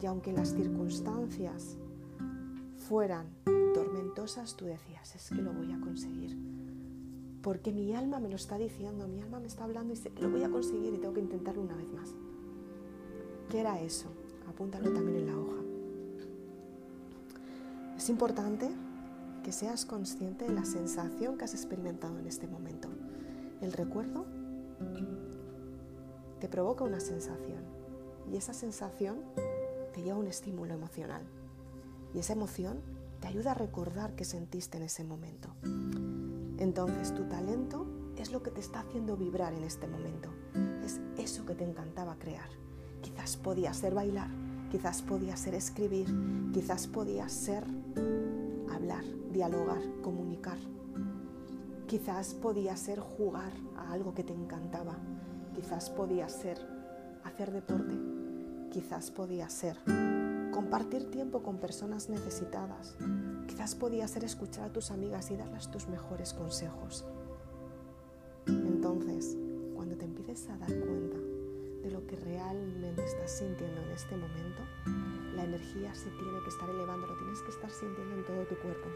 Y 0.00 0.06
aunque 0.06 0.32
las 0.32 0.54
circunstancias 0.54 1.76
fueran 2.76 3.26
tormentosas, 3.74 4.54
tú 4.54 4.66
decías, 4.66 5.16
es 5.16 5.28
que 5.30 5.42
lo 5.42 5.52
voy 5.52 5.72
a 5.72 5.80
conseguir. 5.80 6.38
Porque 7.42 7.72
mi 7.72 7.96
alma 7.96 8.20
me 8.20 8.28
lo 8.28 8.36
está 8.36 8.58
diciendo, 8.58 9.08
mi 9.08 9.20
alma 9.20 9.40
me 9.40 9.48
está 9.48 9.64
hablando 9.64 9.92
y 9.92 9.96
sé 9.96 10.10
que 10.10 10.22
lo 10.22 10.30
voy 10.30 10.44
a 10.44 10.48
conseguir 10.48 10.94
y 10.94 10.98
tengo 10.98 11.14
que 11.14 11.20
intentarlo 11.20 11.62
una 11.62 11.74
vez 11.74 11.92
más. 11.92 12.14
¿Qué 13.50 13.58
era 13.58 13.80
eso? 13.80 14.06
Apúntalo 14.48 14.92
también 14.92 15.16
en 15.16 15.26
la 15.26 15.36
hoja. 15.36 15.62
Es 17.96 18.08
importante 18.08 18.70
que 19.46 19.52
seas 19.52 19.86
consciente 19.86 20.44
de 20.44 20.52
la 20.52 20.64
sensación 20.64 21.38
que 21.38 21.44
has 21.44 21.54
experimentado 21.54 22.18
en 22.18 22.26
este 22.26 22.48
momento. 22.48 22.88
El 23.60 23.72
recuerdo 23.72 24.26
te 26.40 26.48
provoca 26.48 26.82
una 26.82 26.98
sensación 26.98 27.62
y 28.28 28.38
esa 28.38 28.52
sensación 28.52 29.20
te 29.94 30.02
lleva 30.02 30.18
un 30.18 30.26
estímulo 30.26 30.74
emocional 30.74 31.22
y 32.12 32.18
esa 32.18 32.32
emoción 32.32 32.80
te 33.20 33.28
ayuda 33.28 33.52
a 33.52 33.54
recordar 33.54 34.16
qué 34.16 34.24
sentiste 34.24 34.78
en 34.78 34.82
ese 34.82 35.04
momento. 35.04 35.50
Entonces 36.58 37.14
tu 37.14 37.22
talento 37.28 37.86
es 38.16 38.32
lo 38.32 38.42
que 38.42 38.50
te 38.50 38.58
está 38.58 38.80
haciendo 38.80 39.16
vibrar 39.16 39.54
en 39.54 39.62
este 39.62 39.86
momento. 39.86 40.28
Es 40.84 41.00
eso 41.18 41.46
que 41.46 41.54
te 41.54 41.62
encantaba 41.62 42.18
crear. 42.18 42.48
Quizás 43.00 43.36
podía 43.36 43.72
ser 43.74 43.94
bailar, 43.94 44.30
quizás 44.72 45.02
podía 45.02 45.36
ser 45.36 45.54
escribir, 45.54 46.12
quizás 46.52 46.88
podía 46.88 47.28
ser 47.28 47.64
dialogar, 49.32 49.82
comunicar. 50.02 50.58
Quizás 51.86 52.34
podía 52.34 52.76
ser 52.76 52.98
jugar 53.00 53.52
a 53.76 53.92
algo 53.92 54.14
que 54.14 54.24
te 54.24 54.32
encantaba. 54.32 54.96
Quizás 55.54 55.90
podía 55.90 56.28
ser 56.28 56.58
hacer 57.24 57.52
deporte. 57.52 57.94
Quizás 58.70 59.10
podía 59.10 59.48
ser 59.48 59.76
compartir 60.52 61.10
tiempo 61.10 61.42
con 61.42 61.58
personas 61.58 62.08
necesitadas. 62.08 62.96
Quizás 63.46 63.74
podía 63.74 64.08
ser 64.08 64.24
escuchar 64.24 64.64
a 64.64 64.72
tus 64.72 64.90
amigas 64.90 65.30
y 65.30 65.36
darles 65.36 65.70
tus 65.70 65.86
mejores 65.86 66.32
consejos. 66.32 67.04
Entonces, 68.46 69.36
cuando 69.74 69.96
te 69.96 70.04
empieces 70.04 70.48
a 70.48 70.56
dar 70.56 70.68
cuenta 70.68 71.18
de 71.82 71.90
lo 71.90 72.06
que 72.06 72.16
realmente 72.16 73.04
estás 73.04 73.38
sintiendo 73.38 73.80
en 73.82 73.90
este 73.90 74.16
momento, 74.16 74.62
la 75.36 75.44
energía 75.44 75.94
se 75.94 76.10
tiene 76.10 76.40
que 76.42 76.48
estar 76.48 76.68
elevando, 76.68 77.06
lo 77.06 77.16
tienes 77.18 77.42
que 77.42 77.50
estar 77.50 77.70
sintiendo 77.70 78.14
en 78.16 78.24
todo 78.24 78.46
tu 78.46 78.56
cuerpo, 78.56 78.88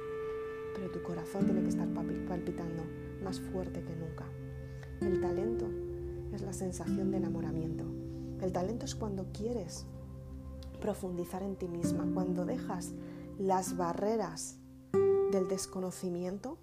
pero 0.74 0.90
tu 0.90 1.02
corazón 1.02 1.44
tiene 1.44 1.62
que 1.62 1.68
estar 1.68 1.86
palpitando 1.92 2.82
más 3.22 3.38
fuerte 3.40 3.84
que 3.84 3.94
nunca. 3.94 4.24
El 5.02 5.20
talento 5.20 5.68
es 6.32 6.40
la 6.40 6.54
sensación 6.54 7.10
de 7.10 7.18
enamoramiento. 7.18 7.84
El 8.40 8.52
talento 8.52 8.86
es 8.86 8.94
cuando 8.94 9.26
quieres 9.32 9.86
profundizar 10.80 11.42
en 11.42 11.56
ti 11.56 11.68
misma, 11.68 12.08
cuando 12.14 12.46
dejas 12.46 12.94
las 13.38 13.76
barreras 13.76 14.58
del 15.32 15.46
desconocimiento 15.46 16.58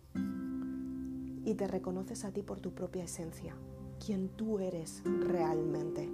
y 1.46 1.54
te 1.54 1.68
reconoces 1.68 2.26
a 2.26 2.32
ti 2.32 2.42
por 2.42 2.60
tu 2.60 2.74
propia 2.74 3.04
esencia, 3.04 3.56
quien 4.04 4.30
tú 4.30 4.60
eres 4.60 5.04
realmente, 5.06 6.10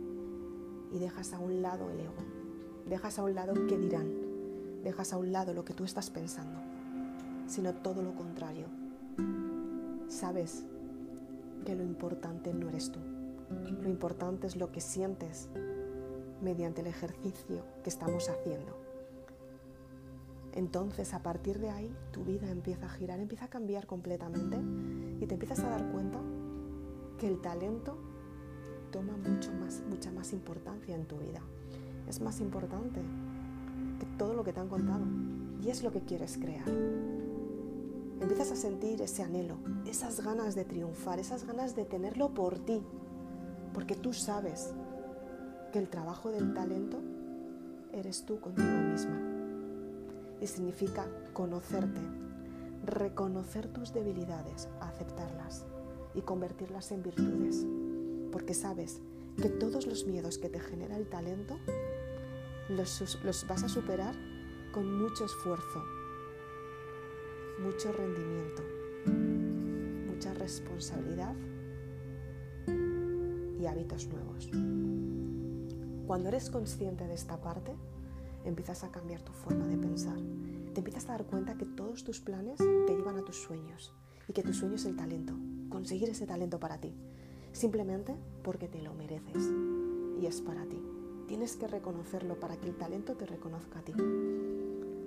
y 0.91 0.99
dejas 0.99 1.33
a 1.33 1.39
un 1.39 1.61
lado 1.61 1.89
el 1.89 2.01
ego 2.01 2.32
Dejas 2.87 3.17
a 3.17 3.23
un 3.23 3.33
lado 3.33 3.53
qué 3.67 3.77
dirán, 3.77 4.11
dejas 4.83 5.13
a 5.13 5.17
un 5.17 5.31
lado 5.31 5.53
lo 5.53 5.63
que 5.63 5.73
tú 5.73 5.85
estás 5.85 6.09
pensando, 6.09 6.59
sino 7.47 7.73
todo 7.73 8.01
lo 8.01 8.13
contrario. 8.13 8.67
Sabes 10.09 10.65
que 11.65 11.75
lo 11.75 11.83
importante 11.83 12.53
no 12.53 12.67
eres 12.67 12.91
tú, 12.91 12.99
lo 13.81 13.89
importante 13.89 14.47
es 14.47 14.57
lo 14.57 14.71
que 14.71 14.81
sientes 14.81 15.47
mediante 16.41 16.81
el 16.81 16.87
ejercicio 16.87 17.63
que 17.83 17.89
estamos 17.89 18.27
haciendo. 18.27 18.77
Entonces, 20.51 21.13
a 21.13 21.23
partir 21.23 21.59
de 21.59 21.69
ahí, 21.69 21.95
tu 22.11 22.25
vida 22.25 22.51
empieza 22.51 22.87
a 22.87 22.89
girar, 22.89 23.19
empieza 23.19 23.45
a 23.45 23.49
cambiar 23.49 23.87
completamente 23.87 24.57
y 25.21 25.25
te 25.25 25.35
empiezas 25.35 25.61
a 25.61 25.69
dar 25.69 25.89
cuenta 25.91 26.19
que 27.17 27.27
el 27.27 27.39
talento 27.39 27.97
toma 28.91 29.15
mucho 29.15 29.53
más, 29.53 29.81
mucha 29.89 30.11
más 30.11 30.33
importancia 30.33 30.93
en 30.93 31.07
tu 31.07 31.17
vida 31.17 31.41
es 32.07 32.21
más 32.21 32.39
importante 32.39 33.01
que 33.99 34.05
todo 34.17 34.33
lo 34.33 34.43
que 34.43 34.53
te 34.53 34.59
han 34.59 34.69
contado. 34.69 35.05
y 35.61 35.69
es 35.69 35.81
lo 35.81 35.93
que 35.93 36.01
quieres 36.01 36.37
crear. 36.37 36.67
Empiezas 38.19 38.51
a 38.51 38.55
sentir 38.57 39.01
ese 39.01 39.23
anhelo, 39.23 39.55
esas 39.85 40.21
ganas 40.21 40.55
de 40.55 40.65
triunfar, 40.65 41.19
esas 41.19 41.45
ganas 41.45 41.73
de 41.73 41.85
tenerlo 41.85 42.33
por 42.33 42.59
ti, 42.59 42.81
porque 43.73 43.95
tú 43.95 44.11
sabes 44.11 44.73
que 45.71 45.79
el 45.79 45.87
trabajo 45.87 46.31
del 46.31 46.53
talento 46.53 46.99
eres 47.93 48.25
tú 48.25 48.39
contigo 48.39 48.67
misma. 48.67 49.19
Y 50.41 50.47
significa 50.47 51.05
conocerte, 51.31 52.01
reconocer 52.85 53.67
tus 53.67 53.93
debilidades, 53.93 54.67
aceptarlas 54.81 55.65
y 56.13 56.21
convertirlas 56.21 56.91
en 56.91 57.03
virtudes, 57.03 57.65
porque 58.31 58.53
sabes 58.53 58.99
que 59.41 59.49
todos 59.49 59.87
los 59.87 60.05
miedos 60.05 60.37
que 60.37 60.49
te 60.49 60.59
genera 60.59 60.97
el 60.97 61.07
talento 61.07 61.57
los, 62.69 63.47
vas 63.47 63.63
a 63.63 63.69
superar 63.69 64.15
con 64.71 64.97
mucho 64.97 65.25
esfuerzo, 65.25 65.83
mucho 67.59 67.91
rendimiento, 67.91 68.63
mucha 70.07 70.33
responsabilidad 70.33 71.35
y 73.59 73.65
hábitos 73.65 74.07
nuevos. 74.07 74.49
Cuando 76.07 76.29
eres 76.29 76.49
consciente 76.49 77.07
de 77.07 77.13
esta 77.13 77.39
parte, 77.41 77.75
empiezas 78.45 78.83
a 78.83 78.91
cambiar 78.91 79.21
tu 79.21 79.31
forma 79.31 79.67
de 79.67 79.77
pensar. 79.77 80.17
Te 80.73 80.79
empiezas 80.79 81.05
a 81.05 81.13
dar 81.13 81.25
cuenta 81.25 81.55
que 81.57 81.65
todos 81.65 82.03
tus 82.03 82.19
planes 82.19 82.57
te 82.57 82.95
llevan 82.95 83.17
a 83.17 83.23
tus 83.23 83.37
sueños 83.37 83.93
y 84.27 84.33
que 84.33 84.43
tu 84.43 84.53
sueño 84.53 84.75
es 84.75 84.85
el 84.85 84.95
talento, 84.95 85.33
conseguir 85.69 86.09
ese 86.09 86.25
talento 86.25 86.59
para 86.59 86.79
ti, 86.79 86.93
simplemente 87.51 88.15
porque 88.43 88.67
te 88.67 88.81
lo 88.81 88.93
mereces 88.93 89.49
y 90.19 90.25
es 90.25 90.41
para 90.41 90.65
ti. 90.65 90.92
Tienes 91.27 91.55
que 91.55 91.67
reconocerlo 91.67 92.39
para 92.39 92.57
que 92.57 92.67
el 92.67 92.75
talento 92.75 93.15
te 93.15 93.25
reconozca 93.25 93.79
a 93.79 93.81
ti. 93.81 93.93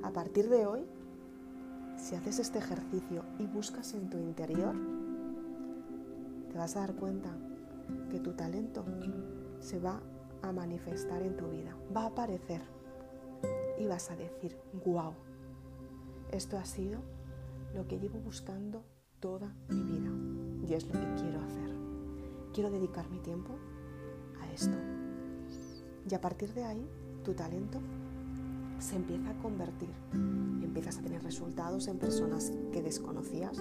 A 0.03 0.11
partir 0.13 0.49
de 0.49 0.67
hoy, 0.67 0.87
si 1.97 2.15
haces 2.15 2.39
este 2.39 2.59
ejercicio 2.59 3.25
y 3.39 3.47
buscas 3.47 3.95
en 3.95 4.09
tu 4.11 4.19
interior, 4.19 4.75
te 6.51 6.59
vas 6.59 6.77
a 6.77 6.81
dar 6.81 6.95
cuenta 6.95 7.37
que 8.11 8.21
tu 8.21 8.33
talento 8.33 8.85
se 9.61 9.79
va 9.79 10.01
a 10.43 10.53
manifestar 10.53 11.23
en 11.23 11.37
tu 11.37 11.49
vida, 11.49 11.77
va 11.95 12.03
a 12.03 12.07
aparecer 12.07 12.63
y 13.79 13.87
vas 13.87 14.11
a 14.11 14.17
decir, 14.17 14.57
wow, 14.85 15.13
esto 16.31 16.57
ha 16.59 16.65
sido 16.65 17.01
lo 17.75 17.87
que 17.87 17.99
llevo 17.99 18.19
buscando 18.21 18.85
toda 19.21 19.55
mi 19.69 19.83
vida 19.83 20.11
y 20.67 20.75
es 20.75 20.87
lo 20.87 20.93
que 20.93 21.15
quiero 21.21 21.41
hacer. 21.41 21.71
Quiero 22.53 22.71
dedicar 22.71 23.09
mi 23.11 23.19
tiempo 23.19 23.55
a 24.41 24.53
esto. 24.53 24.96
Y 26.09 26.15
a 26.15 26.21
partir 26.21 26.53
de 26.55 26.65
ahí, 26.65 26.89
tu 27.25 27.35
talento 27.35 27.81
se 28.79 28.97
empieza 28.97 29.31
a 29.31 29.35
convertir. 29.39 29.91
Empiezas 30.13 30.99
a 30.99 31.03
tener 31.03 31.23
resultados 31.23 31.89
en 31.89 31.99
personas 31.99 32.53
que 32.73 32.83
desconocías, 32.83 33.59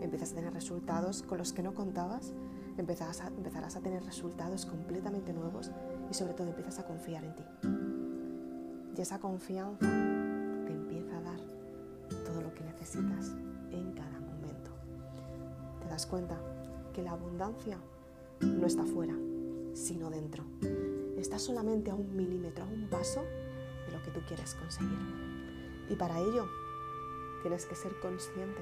empiezas 0.00 0.32
a 0.32 0.34
tener 0.36 0.52
resultados 0.52 1.22
con 1.22 1.38
los 1.38 1.52
que 1.52 1.62
no 1.62 1.74
contabas, 1.74 2.32
empezarás 2.76 3.20
a, 3.20 3.28
empezarás 3.28 3.76
a 3.76 3.80
tener 3.80 4.02
resultados 4.02 4.66
completamente 4.66 5.32
nuevos 5.32 5.70
y 6.10 6.14
sobre 6.14 6.34
todo 6.34 6.48
empiezas 6.48 6.78
a 6.80 6.84
confiar 6.84 7.24
en 7.24 7.34
ti. 7.34 7.44
Y 8.96 9.00
esa 9.00 9.18
confianza 9.18 9.86
te 9.86 10.72
empieza 10.72 11.18
a 11.18 11.22
dar 11.22 11.40
todo 12.24 12.40
lo 12.42 12.54
que 12.54 12.64
necesitas 12.64 13.32
en 13.70 13.92
cada 13.92 14.18
momento. 14.20 14.70
Te 15.80 15.88
das 15.88 16.06
cuenta 16.06 16.38
que 16.92 17.02
la 17.02 17.12
abundancia 17.12 17.78
no 18.40 18.66
está 18.66 18.84
fuera, 18.84 19.14
sino 19.74 20.10
dentro. 20.10 20.44
Está 21.24 21.38
solamente 21.38 21.90
a 21.90 21.94
un 21.94 22.14
milímetro, 22.14 22.64
a 22.64 22.66
un 22.66 22.86
paso 22.90 23.22
de 23.86 23.92
lo 23.92 24.02
que 24.02 24.10
tú 24.10 24.20
quieres 24.28 24.54
conseguir. 24.56 24.98
Y 25.88 25.96
para 25.96 26.20
ello 26.20 26.46
tienes 27.40 27.64
que 27.64 27.74
ser 27.74 27.98
consciente 28.00 28.60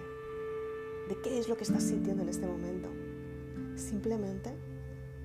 de 1.09 1.21
qué 1.23 1.41
es 1.41 1.49
lo 1.49 1.57
que 1.57 1.65
estás 1.65 1.83
sintiendo 1.83 2.23
en 2.23 2.29
este 2.29 2.47
momento. 2.47 2.89
Simplemente 3.75 4.57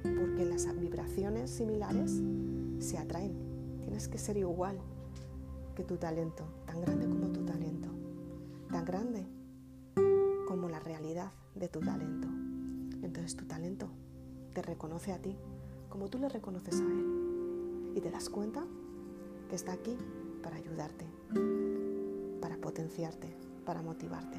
porque 0.02 0.45
las 0.45 0.65
vibraciones 0.80 1.52
similares 1.52 2.23
se 2.80 2.97
atraen. 2.97 3.36
Tienes 3.82 4.08
que 4.08 4.17
ser 4.17 4.38
igual 4.38 4.80
que 5.76 5.84
tu 5.84 5.97
talento, 5.97 6.43
tan 6.65 6.82
grande 6.82 7.08
como 7.08 7.28
tu 7.28 7.45
talento, 7.45 7.89
tan 8.71 8.84
grande 8.84 9.28
como 10.47 10.69
la 10.69 10.80
realidad 10.80 11.32
de 11.54 11.67
tu 11.67 11.82
talento. 11.82 12.30
Entonces 13.04 13.36
tu 13.36 13.45
talento 13.45 13.89
te 14.54 14.63
reconoce 14.63 15.12
a 15.12 15.21
ti 15.21 15.38
como 15.88 16.10
tú 16.10 16.17
le 16.17 16.30
reconoces 16.30 16.82
a 16.82 16.84
él. 16.84 17.16
Y 17.97 17.99
te 17.99 18.12
das 18.12 18.29
cuenta 18.29 18.63
que 19.49 19.55
está 19.55 19.73
aquí 19.73 19.97
para 20.43 20.57
ayudarte, 20.57 21.07
para 22.39 22.55
potenciarte, 22.57 23.36
para 23.65 23.81
motivarte, 23.81 24.38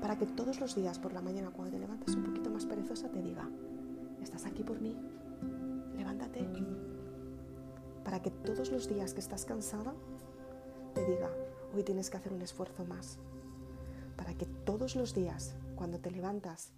para 0.00 0.18
que 0.18 0.26
todos 0.26 0.58
los 0.58 0.74
días 0.74 0.98
por 0.98 1.12
la 1.12 1.22
mañana 1.22 1.52
cuando 1.52 1.70
te 1.70 1.78
levantas 1.78 2.16
un 2.16 2.24
poquito 2.24 2.50
más 2.50 2.66
perezosa 2.66 3.08
te 3.08 3.22
diga, 3.22 3.48
estás 4.20 4.44
aquí 4.44 4.64
por 4.64 4.80
mí, 4.80 4.96
levántate. 5.96 6.48
Para 8.02 8.20
que 8.20 8.32
todos 8.32 8.72
los 8.72 8.88
días 8.88 9.14
que 9.14 9.20
estás 9.20 9.44
cansada 9.44 9.94
te 10.92 11.04
diga, 11.06 11.30
hoy 11.76 11.84
tienes 11.84 12.10
que 12.10 12.16
hacer 12.16 12.32
un 12.32 12.42
esfuerzo 12.42 12.84
más. 12.86 13.20
Para 14.16 14.34
que 14.34 14.46
todos 14.46 14.96
los 14.96 15.14
días 15.14 15.54
cuando 15.76 16.00
te 16.00 16.10
levantas 16.10 16.72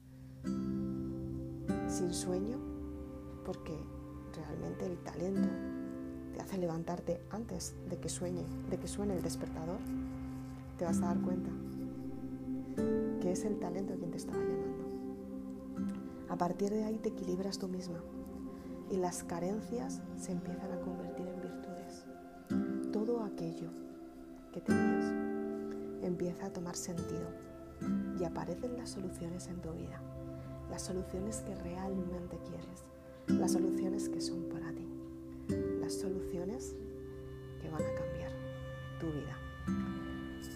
sin 0.44 2.12
sueño, 2.12 2.58
porque 3.46 3.82
realmente 4.34 4.84
el 4.84 4.98
talento 4.98 5.77
te 6.38 6.44
hace 6.44 6.58
levantarte 6.58 7.20
antes 7.30 7.74
de 7.90 7.98
que 7.98 8.08
sueñe, 8.08 8.44
de 8.70 8.78
que 8.78 8.86
suene 8.86 9.16
el 9.16 9.22
despertador, 9.22 9.78
te 10.78 10.84
vas 10.84 10.98
a 10.98 11.06
dar 11.06 11.20
cuenta 11.20 11.50
que 13.20 13.32
es 13.32 13.44
el 13.44 13.58
talento 13.58 13.96
quien 13.96 14.12
te 14.12 14.18
estaba 14.18 14.38
llamando. 14.38 14.84
A 16.28 16.38
partir 16.38 16.70
de 16.70 16.84
ahí 16.84 16.96
te 16.98 17.08
equilibras 17.08 17.58
tú 17.58 17.66
misma 17.66 17.98
y 18.88 18.98
las 18.98 19.24
carencias 19.24 20.00
se 20.16 20.30
empiezan 20.30 20.70
a 20.70 20.80
convertir 20.80 21.26
en 21.26 21.40
virtudes. 21.40 22.06
Todo 22.92 23.24
aquello 23.24 23.70
que 24.52 24.60
tenías 24.60 25.12
empieza 26.02 26.46
a 26.46 26.52
tomar 26.52 26.76
sentido 26.76 27.26
y 28.20 28.22
aparecen 28.22 28.76
las 28.76 28.90
soluciones 28.90 29.48
en 29.48 29.60
tu 29.60 29.72
vida, 29.72 30.00
las 30.70 30.82
soluciones 30.82 31.40
que 31.40 31.56
realmente 31.56 32.38
quieres, 32.48 32.84
las 33.26 33.50
soluciones 33.52 34.08
que 34.08 34.20
son 34.20 34.44
para 34.44 34.57
soluciones 35.94 36.74
que 37.60 37.70
van 37.70 37.82
a 37.82 37.94
cambiar 37.94 38.32
tu 39.00 39.06
vida. 39.06 39.38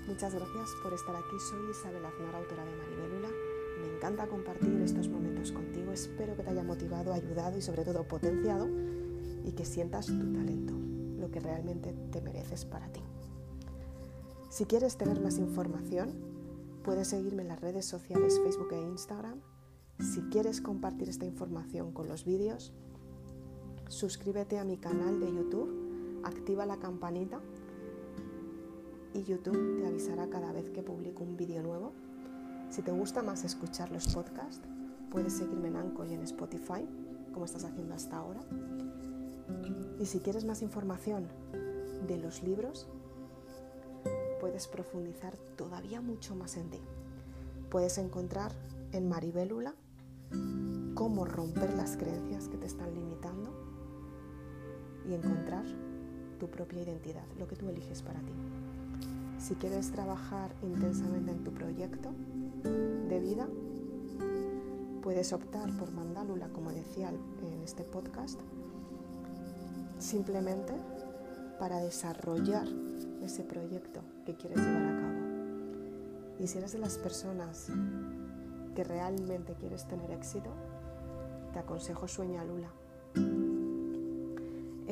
Muchas 0.06 0.34
gracias 0.34 0.70
por 0.82 0.92
estar 0.92 1.14
aquí. 1.14 1.36
Soy 1.50 1.70
Isabel 1.70 2.04
Aznar, 2.04 2.34
autora 2.34 2.64
de 2.64 2.76
Maribelula 2.76 3.28
me 3.82 3.96
encanta 3.96 4.28
compartir 4.28 4.80
estos 4.80 5.08
momentos 5.08 5.50
contigo. 5.50 5.90
Espero 5.90 6.36
que 6.36 6.44
te 6.44 6.50
haya 6.50 6.62
motivado, 6.62 7.12
ayudado 7.12 7.58
y 7.58 7.62
sobre 7.62 7.84
todo 7.84 8.06
potenciado 8.06 8.68
y 9.44 9.52
que 9.52 9.64
sientas 9.64 10.06
tu 10.06 10.32
talento, 10.32 10.72
lo 11.18 11.30
que 11.32 11.40
realmente 11.40 11.92
te 12.12 12.20
mereces 12.20 12.64
para 12.64 12.86
ti. 12.92 13.00
Si 14.50 14.66
quieres 14.66 14.96
tener 14.96 15.20
más 15.20 15.38
información, 15.38 16.12
puedes 16.84 17.08
seguirme 17.08 17.42
en 17.42 17.48
las 17.48 17.60
redes 17.60 17.84
sociales 17.84 18.40
Facebook 18.44 18.72
e 18.72 18.80
Instagram. 18.80 19.40
Si 19.98 20.20
quieres 20.30 20.60
compartir 20.60 21.08
esta 21.08 21.24
información 21.24 21.92
con 21.92 22.06
los 22.06 22.24
vídeos, 22.24 22.72
suscríbete 23.92 24.58
a 24.58 24.64
mi 24.64 24.78
canal 24.78 25.20
de 25.20 25.26
YouTube, 25.26 26.22
activa 26.24 26.64
la 26.64 26.78
campanita 26.78 27.40
y 29.12 29.22
YouTube 29.22 29.76
te 29.78 29.86
avisará 29.86 30.28
cada 30.30 30.52
vez 30.52 30.70
que 30.70 30.82
publico 30.82 31.22
un 31.22 31.36
vídeo 31.36 31.62
nuevo 31.62 31.92
si 32.72 32.80
te 32.80 32.90
gusta 32.90 33.22
más 33.22 33.44
escuchar 33.44 33.92
los 33.92 34.14
podcasts, 34.14 34.66
puedes 35.10 35.34
seguirme 35.34 35.68
en 35.68 35.76
Anchor 35.76 36.08
y 36.08 36.14
en 36.14 36.22
Spotify, 36.22 36.88
como 37.34 37.44
estás 37.44 37.64
haciendo 37.64 37.94
hasta 37.94 38.16
ahora. 38.16 38.40
Y 40.00 40.06
si 40.06 40.20
quieres 40.20 40.46
más 40.46 40.62
información 40.62 41.28
de 42.08 42.16
los 42.16 42.42
libros, 42.42 42.88
puedes 44.40 44.68
profundizar 44.68 45.36
todavía 45.54 46.00
mucho 46.00 46.34
más 46.34 46.56
en 46.56 46.70
ti. 46.70 46.80
Puedes 47.68 47.98
encontrar 47.98 48.52
en 48.92 49.06
Maribélula 49.06 49.74
cómo 50.94 51.26
romper 51.26 51.74
las 51.74 51.98
creencias 51.98 52.48
que 52.48 52.56
te 52.56 52.66
están 52.66 52.94
limitando 52.94 53.61
y 55.08 55.14
encontrar 55.14 55.64
tu 56.38 56.48
propia 56.48 56.82
identidad, 56.82 57.24
lo 57.38 57.46
que 57.46 57.56
tú 57.56 57.68
eliges 57.68 58.02
para 58.02 58.20
ti. 58.20 58.32
Si 59.38 59.54
quieres 59.54 59.90
trabajar 59.90 60.54
intensamente 60.62 61.32
en 61.32 61.44
tu 61.44 61.52
proyecto, 61.52 62.12
de 63.08 63.20
vida, 63.20 63.48
puedes 65.02 65.32
optar 65.32 65.70
por 65.76 65.90
mandálula, 65.92 66.48
como 66.48 66.70
decía 66.70 67.08
en 67.08 67.62
este 67.62 67.82
podcast, 67.82 68.40
simplemente 69.98 70.72
para 71.58 71.78
desarrollar 71.78 72.66
ese 73.22 73.42
proyecto 73.44 74.00
que 74.24 74.34
quieres 74.34 74.58
llevar 74.58 74.82
a 74.82 75.00
cabo. 75.00 75.12
Y 76.38 76.46
si 76.46 76.58
eres 76.58 76.72
de 76.72 76.78
las 76.78 76.98
personas 76.98 77.68
que 78.74 78.84
realmente 78.84 79.54
quieres 79.54 79.86
tener 79.86 80.10
éxito, 80.10 80.50
te 81.52 81.58
aconsejo 81.58 82.08
Sueña 82.08 82.44
Lula, 82.44 82.70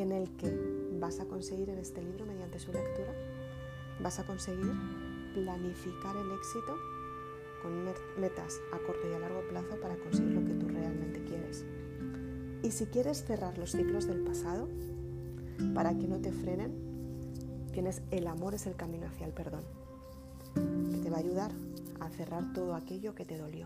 en 0.00 0.12
el 0.12 0.30
que 0.36 0.50
vas 0.98 1.20
a 1.20 1.26
conseguir 1.26 1.70
en 1.70 1.78
este 1.78 2.02
libro, 2.02 2.26
mediante 2.26 2.58
su 2.58 2.72
lectura, 2.72 3.12
vas 4.02 4.18
a 4.18 4.26
conseguir 4.26 4.72
planificar 5.34 6.16
el 6.16 6.30
éxito 6.32 6.76
con 7.62 7.84
metas 8.20 8.60
a 8.72 8.78
corto 8.78 9.08
y 9.10 9.14
a 9.14 9.18
largo 9.18 9.42
plazo 9.48 9.78
para 9.80 9.96
conseguir 9.96 10.32
lo 10.32 10.44
que 10.44 10.54
tú 10.54 10.68
realmente 10.68 11.22
quieres. 11.24 11.64
Y 12.62 12.70
si 12.70 12.86
quieres 12.86 13.24
cerrar 13.24 13.58
los 13.58 13.72
ciclos 13.72 14.06
del 14.06 14.22
pasado, 14.22 14.68
para 15.74 15.96
que 15.96 16.08
no 16.08 16.20
te 16.20 16.32
frenen, 16.32 16.72
tienes 17.72 18.02
el 18.10 18.26
amor 18.26 18.54
es 18.54 18.66
el 18.66 18.76
camino 18.76 19.06
hacia 19.06 19.26
el 19.26 19.32
perdón, 19.32 19.64
que 20.90 20.98
te 20.98 21.10
va 21.10 21.18
a 21.18 21.20
ayudar 21.20 21.52
a 22.00 22.08
cerrar 22.08 22.52
todo 22.52 22.74
aquello 22.74 23.14
que 23.14 23.24
te 23.24 23.36
dolió. 23.36 23.64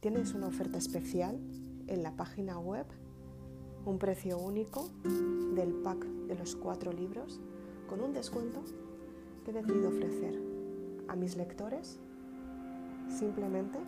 Tienes 0.00 0.34
una 0.34 0.48
oferta 0.48 0.78
especial 0.78 1.38
en 1.86 2.02
la 2.02 2.16
página 2.16 2.58
web, 2.58 2.86
un 3.86 3.98
precio 3.98 4.38
único 4.38 4.88
del 5.54 5.72
pack 5.74 6.04
de 6.04 6.34
los 6.34 6.56
cuatro 6.56 6.92
libros 6.92 7.40
con 7.88 8.00
un 8.00 8.12
descuento 8.12 8.62
que 9.44 9.50
he 9.50 9.54
decidido 9.54 9.88
ofrecer 9.88 10.40
a 11.08 11.16
mis 11.16 11.36
lectores 11.36 11.98
simplemente 13.08 13.78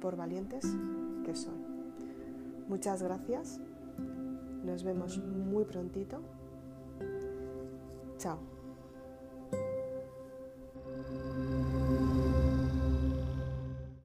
por 0.00 0.16
valientes 0.16 0.64
que 1.24 1.34
son. 1.34 1.64
Muchas 2.68 3.02
gracias. 3.02 3.60
Nos 4.64 4.82
vemos 4.82 5.18
muy 5.18 5.64
prontito. 5.64 6.20
Chao. 8.18 8.55